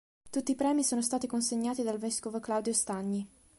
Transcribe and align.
Tutti 0.31 0.53
i 0.53 0.55
premi 0.55 0.83
sono 0.83 1.03
stati 1.03 1.27
consegnati 1.27 1.83
dal 1.83 1.99
vescovo 1.99 2.39
Claudio 2.39 2.73
Stagni. 2.73 3.29